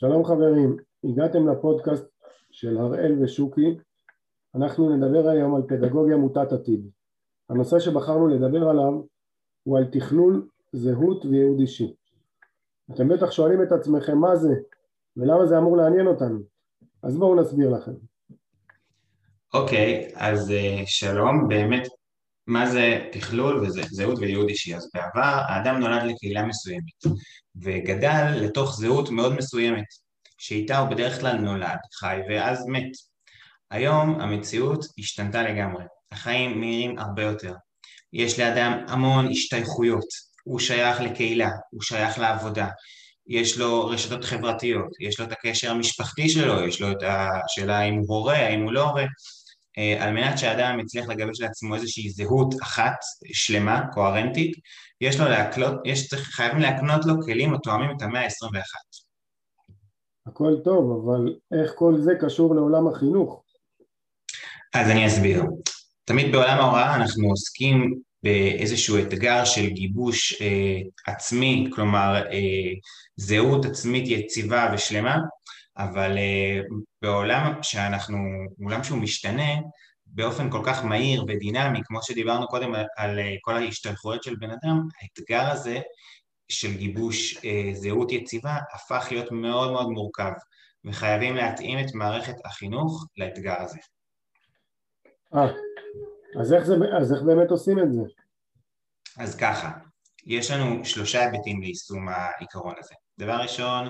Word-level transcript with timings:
שלום 0.00 0.24
חברים, 0.24 0.76
הגעתם 1.04 1.48
לפודקאסט 1.48 2.06
של 2.50 2.78
הראל 2.78 3.22
ושוקי, 3.22 3.76
אנחנו 4.54 4.96
נדבר 4.96 5.28
היום 5.28 5.54
על 5.54 5.62
פדגוגיה 5.68 6.16
מוטת 6.16 6.52
עתיד. 6.52 6.90
הנושא 7.50 7.78
שבחרנו 7.78 8.28
לדבר 8.28 8.68
עליו 8.68 8.92
הוא 9.62 9.78
על 9.78 9.84
תכלול 9.92 10.48
זהות 10.72 11.24
וייעוד 11.24 11.60
אישי. 11.60 11.94
אתם 12.94 13.08
בטח 13.08 13.30
שואלים 13.30 13.62
את 13.62 13.72
עצמכם 13.72 14.18
מה 14.18 14.36
זה 14.36 14.54
ולמה 15.16 15.46
זה 15.46 15.58
אמור 15.58 15.76
לעניין 15.76 16.06
אותנו, 16.06 16.38
אז 17.02 17.18
בואו 17.18 17.34
נסביר 17.34 17.70
לכם. 17.70 17.94
אוקיי, 19.54 20.08
okay, 20.08 20.12
אז 20.16 20.50
uh, 20.50 20.82
שלום, 20.86 21.48
באמת 21.48 21.88
מה 22.46 22.70
זה 22.70 23.08
תכלול 23.12 23.66
וזהות 23.66 24.18
וייעוד 24.18 24.48
אישי? 24.48 24.74
אז 24.76 24.90
בעבר 24.94 25.42
האדם 25.48 25.78
נולד 25.78 26.02
לקהילה 26.02 26.42
מסוימת 26.42 27.18
וגדל 27.62 28.32
לתוך 28.36 28.76
זהות 28.76 29.10
מאוד 29.10 29.34
מסוימת 29.34 29.84
שאיתה 30.38 30.78
הוא 30.78 30.88
בדרך 30.88 31.20
כלל 31.20 31.36
נולד, 31.36 31.78
חי 31.94 32.18
ואז 32.28 32.66
מת. 32.66 32.90
היום 33.70 34.20
המציאות 34.20 34.84
השתנתה 34.98 35.42
לגמרי, 35.42 35.84
החיים 36.12 36.60
מהירים 36.60 36.98
הרבה 36.98 37.22
יותר. 37.22 37.54
יש 38.12 38.38
לאדם 38.38 38.84
המון 38.88 39.30
השתייכויות, 39.30 40.06
הוא 40.44 40.58
שייך 40.58 41.00
לקהילה, 41.00 41.50
הוא 41.70 41.82
שייך 41.82 42.18
לעבודה, 42.18 42.68
יש 43.26 43.58
לו 43.58 43.86
רשתות 43.86 44.24
חברתיות, 44.24 44.88
יש 45.00 45.20
לו 45.20 45.26
את 45.26 45.32
הקשר 45.32 45.70
המשפחתי 45.70 46.28
שלו, 46.28 46.64
יש 46.64 46.80
לו 46.80 46.90
את 46.92 47.02
השאלה 47.02 47.78
האם 47.78 47.94
הוא 47.94 48.16
הורה, 48.16 48.36
האם 48.36 48.62
הוא 48.62 48.72
לא 48.72 48.82
הורה, 48.82 49.04
על 50.00 50.12
מנת 50.12 50.38
שהאדם 50.38 50.80
יצליח 50.80 51.08
לגבש 51.08 51.40
לעצמו 51.40 51.74
איזושהי 51.74 52.10
זהות 52.10 52.54
אחת, 52.62 52.96
שלמה, 53.32 53.80
קוהרנטית, 53.92 54.52
יש 55.00 55.20
לו 55.20 55.28
להקלות, 55.28 55.74
יש, 55.84 56.08
צריך, 56.08 56.22
חייבים 56.22 56.60
להקנות 56.60 57.04
לו 57.04 57.14
כלים 57.22 57.54
התואמים 57.54 57.90
את 57.96 58.02
המאה 58.02 58.22
ה-21. 58.22 59.00
הכל 60.26 60.54
טוב, 60.64 61.04
אבל 61.04 61.34
איך 61.60 61.72
כל 61.74 61.94
זה 62.00 62.12
קשור 62.20 62.54
לעולם 62.54 62.88
החינוך? 62.88 63.44
אז 64.74 64.90
אני 64.90 65.06
אסביר. 65.06 65.42
תמיד 66.04 66.32
בעולם 66.32 66.58
ההוראה 66.58 66.96
אנחנו 66.96 67.28
עוסקים 67.28 68.00
באיזשהו 68.22 68.98
אתגר 68.98 69.44
של 69.44 69.66
גיבוש 69.66 70.42
אה, 70.42 71.12
עצמי, 71.12 71.70
כלומר 71.74 72.22
אה, 72.32 72.72
זהות 73.16 73.64
עצמית 73.64 74.04
יציבה 74.08 74.70
ושלמה, 74.74 75.16
אבל 75.84 76.16
uh, 76.16 76.74
בעולם 77.02 77.62
שאנחנו, 77.62 78.18
עולם 78.64 78.84
שהוא 78.84 78.98
משתנה 78.98 79.52
באופן 80.06 80.50
כל 80.50 80.62
כך 80.66 80.84
מהיר 80.84 81.24
ודינמי, 81.28 81.80
כמו 81.84 82.02
שדיברנו 82.02 82.48
קודם 82.48 82.74
על, 82.74 82.84
על 82.96 83.18
uh, 83.18 83.22
כל 83.40 83.56
ההשתלחויות 83.56 84.22
של 84.22 84.36
בן 84.36 84.50
אדם, 84.50 84.80
האתגר 85.02 85.50
הזה 85.50 85.80
של 86.48 86.76
גיבוש 86.76 87.36
uh, 87.36 87.40
זהות 87.72 88.12
יציבה 88.12 88.56
הפך 88.74 89.08
להיות 89.10 89.32
מאוד 89.32 89.72
מאוד 89.72 89.88
מורכב, 89.88 90.32
וחייבים 90.84 91.36
להתאים 91.36 91.78
את 91.78 91.94
מערכת 91.94 92.34
החינוך 92.44 93.06
לאתגר 93.16 93.62
הזה. 93.62 93.78
אה, 95.34 95.48
אז 96.40 96.52
איך, 96.52 96.64
זה, 96.64 96.74
אז 97.00 97.12
איך 97.12 97.22
באמת 97.22 97.50
עושים 97.50 97.78
את 97.78 97.92
זה? 97.92 98.00
אז 99.18 99.36
ככה, 99.36 99.70
יש 100.26 100.50
לנו 100.50 100.84
שלושה 100.84 101.20
היבטים 101.20 101.62
ליישום 101.62 102.08
העיקרון 102.08 102.74
הזה. 102.78 102.94
דבר 103.18 103.36
ראשון, 103.36 103.88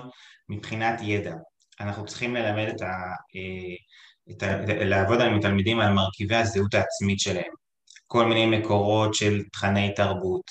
מבחינת 0.49 0.99
ידע. 1.01 1.35
אנחנו 1.79 2.05
צריכים 2.05 2.35
ללמד 2.35 2.67
את 2.75 2.81
ה... 2.81 2.85
אה, 3.35 3.75
את 4.31 4.43
ה 4.43 4.83
לעבוד 4.85 5.21
עם 5.21 5.37
התלמידים 5.37 5.79
על 5.79 5.93
מרכיבי 5.93 6.35
הזהות 6.35 6.73
העצמית 6.73 7.19
שלהם. 7.19 7.51
כל 8.07 8.25
מיני 8.25 8.57
מקורות 8.57 9.13
של 9.13 9.41
תכני 9.53 9.93
תרבות, 9.93 10.43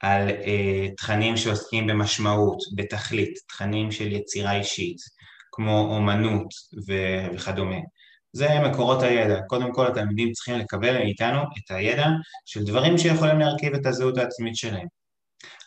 על 0.00 0.28
uh, 0.28 0.94
תכנים 0.96 1.36
שעוסקים 1.36 1.86
במשמעות, 1.86 2.58
בתכלית, 2.76 3.38
תכנים 3.48 3.92
של 3.92 4.12
יצירה 4.12 4.56
אישית, 4.56 4.96
כמו 5.52 5.80
אומנות 5.80 6.48
ו- 6.88 7.34
וכדומה. 7.34 7.76
זה 8.32 8.48
מקורות 8.60 9.02
הידע. 9.02 9.40
קודם 9.46 9.72
כל 9.72 9.86
התלמידים 9.86 10.32
צריכים 10.32 10.58
לקבל 10.58 10.98
מאיתנו 10.98 11.42
את 11.42 11.70
הידע 11.70 12.06
של 12.46 12.64
דברים 12.64 12.98
שיכולים 12.98 13.38
להרכיב 13.38 13.74
את 13.74 13.86
הזהות 13.86 14.18
העצמית 14.18 14.56
שלהם. 14.56 14.86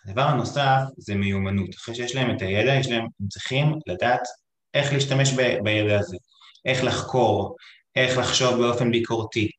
הדבר 0.05 0.21
הנוסף 0.21 0.79
זה 0.97 1.15
מיומנות. 1.15 1.69
אחרי 1.75 1.95
שיש 1.95 2.15
להם 2.15 2.35
את 2.35 2.41
הידע, 2.41 2.73
יש 2.73 2.87
להם, 2.87 3.03
הם 3.19 3.27
צריכים 3.27 3.73
לדעת 3.87 4.21
איך 4.73 4.93
להשתמש 4.93 5.33
בידע 5.63 5.99
הזה, 5.99 6.17
איך 6.65 6.83
לחקור, 6.83 7.55
איך 7.95 8.17
לחשוב 8.17 8.55
באופן 8.61 8.91
ביקורתי, 8.91 9.49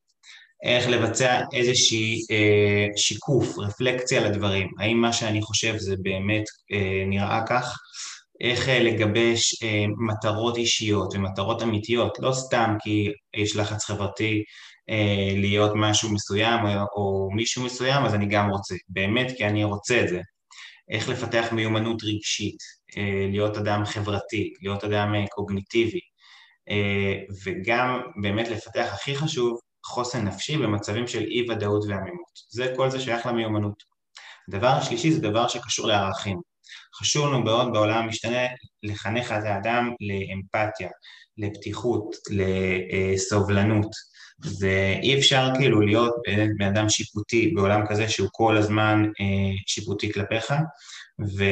איך 0.64 0.88
לבצע 0.88 1.40
איזושהי 1.52 2.20
אה, 2.30 2.86
שיקוף, 2.96 3.58
רפלקציה 3.58 4.20
לדברים, 4.20 4.68
האם 4.80 4.96
מה 5.00 5.12
שאני 5.12 5.42
חושב 5.42 5.76
זה 5.76 5.94
באמת 6.02 6.44
אה, 6.72 7.04
נראה 7.06 7.40
כך, 7.48 7.78
איך 8.40 8.68
אה, 8.68 8.78
לגבש 8.82 9.62
אה, 9.62 9.84
מטרות 10.08 10.56
אישיות 10.56 11.14
ומטרות 11.14 11.62
אמיתיות, 11.62 12.18
לא 12.18 12.32
סתם 12.32 12.76
כי 12.82 13.12
יש 13.36 13.56
לחץ 13.56 13.84
חברתי 13.84 14.42
אה, 14.90 15.34
להיות 15.36 15.72
משהו 15.74 16.12
מסוים 16.12 16.60
או, 16.64 16.70
או 16.96 17.30
מישהו 17.34 17.64
מסוים 17.64 18.04
אז 18.04 18.14
אני 18.14 18.26
גם 18.26 18.50
רוצה, 18.50 18.74
באמת 18.88 19.32
כי 19.36 19.46
אני 19.46 19.64
רוצה 19.64 20.00
את 20.02 20.08
זה, 20.08 20.20
איך 20.90 21.08
לפתח 21.08 21.48
מיומנות 21.52 22.02
רגשית, 22.04 22.58
להיות 23.30 23.56
אדם 23.56 23.84
חברתי, 23.84 24.54
להיות 24.62 24.84
אדם 24.84 25.14
אה, 25.14 25.24
קוגניטיבי, 25.30 26.00
אה, 26.68 27.14
וגם 27.44 28.00
באמת 28.22 28.48
לפתח, 28.48 28.90
הכי 28.92 29.16
חשוב, 29.16 29.58
חוסן 29.86 30.24
נפשי 30.24 30.56
במצבים 30.56 31.06
של 31.06 31.22
אי 31.22 31.50
ודאות 31.50 31.84
ועמימות. 31.88 32.32
זה, 32.50 32.72
כל 32.76 32.90
זה 32.90 33.00
שייך 33.00 33.26
למיומנות. 33.26 33.82
הדבר 34.48 34.68
השלישי 34.68 35.10
זה 35.10 35.20
דבר 35.20 35.48
שקשור 35.48 35.86
לערכים. 35.86 36.51
חשוב 36.94 37.26
לנו 37.26 37.42
מאוד 37.42 37.72
בעולם 37.72 38.04
המשתנה 38.04 38.46
לחנך 38.82 39.32
את 39.32 39.44
האדם 39.44 39.90
לאמפתיה, 40.00 40.88
לפתיחות, 41.38 42.16
לסובלנות. 42.30 43.90
זה 44.44 44.94
אי 45.02 45.18
אפשר 45.18 45.48
כאילו 45.58 45.80
להיות 45.80 46.14
בן 46.58 46.66
אדם 46.66 46.88
שיפוטי 46.88 47.52
בעולם 47.54 47.86
כזה 47.86 48.08
שהוא 48.08 48.28
כל 48.32 48.56
הזמן 48.56 49.02
שיפוטי 49.66 50.12
כלפיך, 50.12 50.52
ו, 51.20 51.44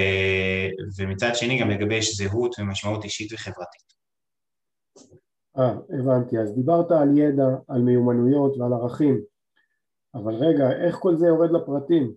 ומצד 0.98 1.30
שני 1.34 1.60
גם 1.60 1.70
לגבש 1.70 2.16
זהות 2.16 2.58
ומשמעות 2.58 3.04
אישית 3.04 3.32
וחברתית. 3.32 3.90
אה, 5.58 5.74
הבנתי. 5.98 6.38
אז 6.38 6.54
דיברת 6.54 6.90
על 6.90 7.18
ידע, 7.18 7.44
על 7.68 7.82
מיומנויות 7.82 8.56
ועל 8.56 8.72
ערכים, 8.72 9.20
אבל 10.14 10.34
רגע, 10.34 10.70
איך 10.72 10.96
כל 10.96 11.16
זה 11.16 11.26
יורד 11.26 11.50
לפרטים? 11.50 12.12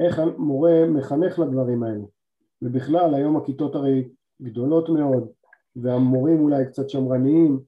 איך 0.00 0.20
מורה 0.38 0.86
מחנך 0.86 1.38
לדברים 1.38 1.82
האלו? 1.82 2.21
ובכלל, 2.62 3.14
היום 3.14 3.36
הכיתות 3.36 3.74
הרי 3.74 4.08
גדולות 4.42 4.88
מאוד, 4.88 5.28
והמורים 5.76 6.40
אולי 6.40 6.66
קצת 6.66 6.90
שמרניים, 6.90 7.60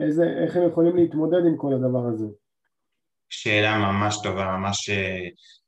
איזה, 0.00 0.24
איך 0.44 0.56
הם 0.56 0.68
יכולים 0.68 0.96
להתמודד 0.96 1.46
עם 1.46 1.56
כל 1.56 1.72
הדבר 1.72 2.06
הזה? 2.06 2.26
שאלה 3.28 3.78
ממש 3.78 4.16
טובה, 4.22 4.56
ממש 4.56 4.90
אה, 4.90 5.18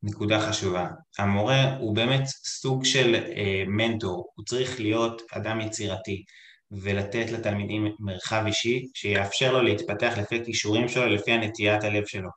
נקודה 0.03 0.41
חשובה. 0.41 0.89
המורה 1.19 1.77
הוא 1.77 1.95
באמת 1.95 2.23
סוג 2.27 2.85
של 2.85 3.15
אה, 3.15 3.65
מנטור, 3.67 4.33
הוא 4.35 4.45
צריך 4.45 4.81
להיות 4.81 5.23
אדם 5.33 5.61
יצירתי 5.61 6.25
ולתת 6.71 7.31
לתלמידים 7.33 7.87
מרחב 8.01 8.43
אישי 8.47 8.87
שיאפשר 8.95 9.53
לו 9.53 9.63
להתפתח 9.63 10.15
לפי 10.19 10.45
כישורים 10.45 10.89
שלו, 10.89 11.07
לפי 11.07 11.33
הנטיית 11.33 11.85
הלב 11.85 12.07
שלו. 12.07 12.29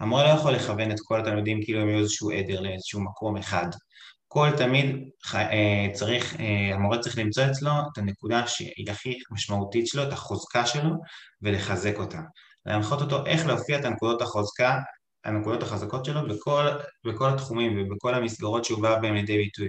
המורה 0.00 0.24
לא 0.24 0.38
יכול 0.38 0.52
לכוון 0.52 0.90
את 0.90 0.96
כל 1.04 1.20
התלמידים 1.20 1.60
כאילו 1.62 1.80
הם 1.80 1.88
יהיו 1.88 1.98
איזשהו 1.98 2.30
עדר 2.30 2.60
לאיזשהו 2.60 3.00
מקום 3.00 3.36
אחד. 3.36 3.66
כל 4.36 4.50
תלמיד 4.56 5.10
אה, 5.34 5.86
צריך, 5.92 6.36
המורה 6.74 6.98
צריך 6.98 7.18
למצוא 7.18 7.44
אצלו 7.50 7.70
את 7.92 7.98
הנקודה 7.98 8.46
שהיא 8.46 8.90
הכי 8.90 9.18
משמעותית 9.30 9.86
שלו, 9.86 10.02
את 10.02 10.12
החוזקה 10.12 10.66
שלו, 10.66 10.90
ולחזק 11.42 11.98
אותה. 11.98 12.20
להנחות 12.66 13.00
אותו 13.00 13.26
איך 13.26 13.46
להופיע 13.46 13.78
את 13.78 13.84
הנקודות 13.84 14.22
החוזקה, 14.22 14.78
הנקודות 15.24 15.62
החזקות 15.62 16.04
שלו 16.04 16.28
בכל, 16.28 16.66
בכל 17.06 17.28
התחומים 17.28 17.78
ובכל 17.78 18.14
המסגרות 18.14 18.64
שהוא 18.64 18.82
בא 18.82 18.98
בהם 18.98 19.14
לידי 19.14 19.36
ביטוי. 19.36 19.68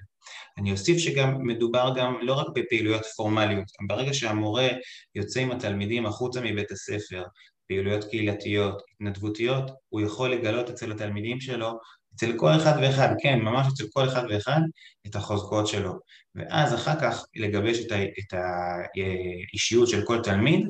אני 0.58 0.72
אוסיף 0.72 0.98
שגם 0.98 1.38
מדובר 1.40 1.94
גם 1.96 2.16
לא 2.22 2.34
רק 2.34 2.48
בפעילויות 2.56 3.06
פורמליות, 3.16 3.66
ברגע 3.88 4.14
שהמורה 4.14 4.68
יוצא 5.16 5.40
עם 5.40 5.52
התלמידים 5.52 6.06
החוצה 6.06 6.42
מבית 6.42 6.72
הספר, 6.72 7.24
פעילויות 7.68 8.04
קהילתיות, 8.04 8.82
התנדבותיות, 8.94 9.72
הוא 9.90 10.02
יכול 10.02 10.32
לגלות 10.32 10.70
אצל 10.70 10.92
התלמידים 10.92 11.42
שלו, 11.42 11.80
אצל 12.18 12.38
כל 12.38 12.50
אחד 12.56 12.74
ואחד, 12.82 13.16
כן, 13.20 13.40
ממש 13.40 13.68
אצל 13.74 13.84
כל 13.94 14.06
אחד 14.06 14.24
ואחד, 14.30 14.62
את 15.08 15.16
החוזקות 15.16 15.68
שלו. 15.68 15.94
ואז 16.36 16.74
אחר 16.74 17.00
כך 17.02 17.26
לגבש 17.36 17.86
את 18.20 18.34
האישיות 18.34 19.88
של 19.88 20.06
כל 20.06 20.22
תלמיד 20.24 20.68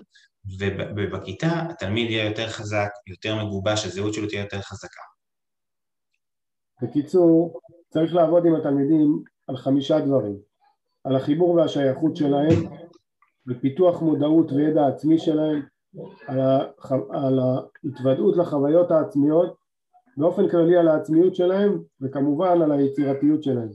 ובכיתה 0.96 1.64
התלמיד 1.70 2.12
יהיה 2.12 2.26
יותר 2.26 2.48
חזק, 2.48 2.90
יותר 3.08 3.46
מגובש, 3.46 3.86
הזהות 3.86 4.14
שלו 4.14 4.28
תהיה 4.28 4.42
יותר 4.42 4.62
חזקה. 4.62 5.02
בקיצור, 6.82 7.60
צריך 7.90 8.14
לעבוד 8.16 8.46
עם 8.46 8.56
התלמידים 8.56 9.24
על 9.48 9.58
חמישה 9.58 10.00
דברים, 10.00 10.38
על 11.04 11.16
החיבור 11.16 11.50
והשייכות 11.50 12.16
שלהם, 12.16 12.64
בפיתוח 13.46 14.02
מודעות 14.02 14.52
וידע 14.52 14.88
עצמי 14.88 15.20
שלהם, 15.20 15.62
על, 16.28 16.40
הח... 16.40 16.92
על 16.92 17.40
ההתוודעות 17.40 18.38
לחוויות 18.38 18.92
העצמיות, 18.92 19.67
באופן 20.18 20.50
כללי 20.50 20.78
על 20.78 20.88
העצמיות 20.88 21.36
שלהם, 21.36 21.84
וכמובן 22.02 22.62
על 22.62 22.72
היצירתיות 22.72 23.44
שלהם. 23.44 23.70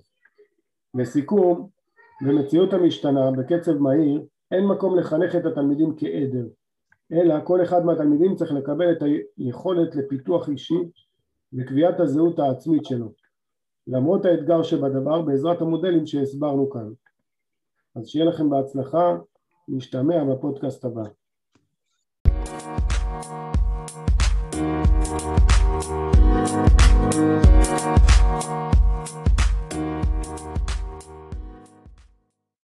לסיכום, 0.94 1.68
במציאות 2.22 2.72
המשתנה 2.72 3.30
בקצב 3.30 3.78
מהיר, 3.78 4.22
אין 4.50 4.66
מקום 4.66 4.98
לחנך 4.98 5.36
את 5.36 5.46
התלמידים 5.46 5.94
כעדר, 5.96 6.46
אלא 7.12 7.34
כל 7.44 7.62
אחד 7.62 7.84
מהתלמידים 7.84 8.34
צריך 8.34 8.52
לקבל 8.52 8.92
את 8.92 9.02
היכולת 9.38 9.96
לפיתוח 9.96 10.48
אישי 10.48 10.78
וקביעת 11.52 12.00
הזהות 12.00 12.38
העצמית 12.38 12.84
שלו, 12.84 13.12
למרות 13.86 14.24
האתגר 14.24 14.62
שבדבר 14.62 15.22
בעזרת 15.22 15.60
המודלים 15.60 16.06
שהסברנו 16.06 16.70
כאן. 16.70 16.92
אז 17.96 18.08
שיהיה 18.08 18.24
לכם 18.24 18.50
בהצלחה, 18.50 19.18
נשתמע 19.68 20.24
בפודקאסט 20.24 20.84
הבא. 20.84 21.02